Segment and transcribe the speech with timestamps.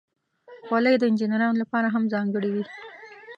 [0.67, 2.63] خولۍ د انجینرانو لپاره هم ځانګړې وي.